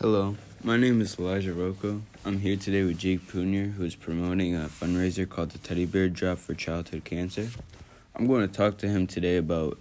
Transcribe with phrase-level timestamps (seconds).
[0.00, 2.00] Hello, my name is Elijah Rocco.
[2.24, 6.08] I'm here today with Jake Punier, who is promoting a fundraiser called the Teddy Bear
[6.08, 7.50] Drop for Childhood Cancer.
[8.16, 9.78] I'm going to talk to him today about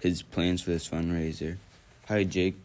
[0.00, 1.56] his plans for this fundraiser.
[2.08, 2.56] Hi, Jake.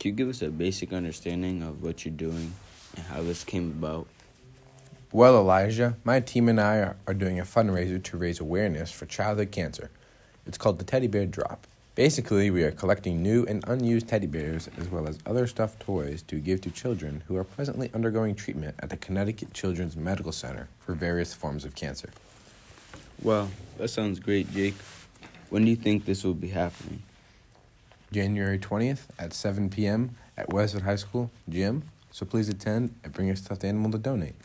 [0.00, 2.54] Can you give us a basic understanding of what you're doing
[2.96, 4.06] and how this came about?
[5.12, 9.04] Well, Elijah, my team and I are, are doing a fundraiser to raise awareness for
[9.04, 9.90] childhood cancer.
[10.46, 11.66] It's called the Teddy Bear Drop.
[11.94, 16.22] Basically, we are collecting new and unused teddy bears as well as other stuffed toys
[16.22, 20.68] to give to children who are presently undergoing treatment at the Connecticut Children's Medical Center
[20.80, 22.08] for various forms of cancer.
[23.20, 24.74] Wow, that sounds great, Jake.
[25.50, 27.02] When do you think this will be happening?
[28.10, 30.16] January 20th at 7 p.m.
[30.38, 34.36] at Westwood High School gym, so please attend and bring your stuffed animal to donate.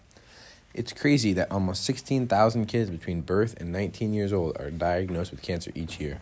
[0.73, 5.41] It's crazy that almost 16,000 kids between birth and 19 years old are diagnosed with
[5.41, 6.19] cancer each year.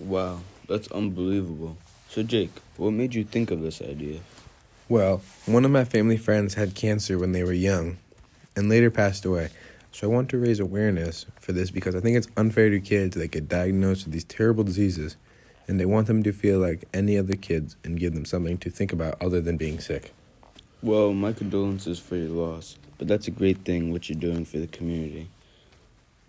[0.00, 1.76] Wow, that's unbelievable.
[2.08, 4.20] So, Jake, what made you think of this idea?
[4.88, 7.98] Well, one of my family friends had cancer when they were young
[8.56, 9.50] and later passed away.
[9.92, 13.16] So I want to raise awareness for this because I think it's unfair to kids
[13.16, 15.16] that get diagnosed with these terrible diseases
[15.68, 18.70] and they want them to feel like any other kids and give them something to
[18.70, 20.12] think about other than being sick.
[20.82, 24.58] Well, my condolences for your loss, but that's a great thing what you're doing for
[24.58, 25.28] the community.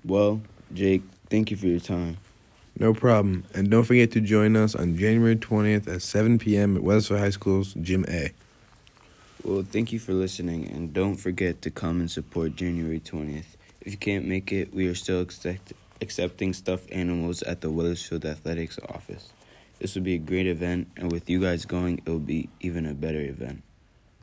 [0.06, 0.42] Well,
[0.74, 2.18] Jake, thank you for your time.
[2.78, 3.46] No problem.
[3.54, 6.76] And don't forget to join us on January 20th at 7 p.m.
[6.76, 8.32] at Westwood High School's Gym A.
[9.44, 13.56] Well, thank you for listening, and don't forget to come and support January 20th.
[13.80, 18.26] If you can't make it, we are still accept- accepting stuffed animals at the Wethersfield
[18.26, 19.30] Athletics office.
[19.80, 22.86] This will be a great event, and with you guys going, it will be even
[22.86, 23.62] a better event.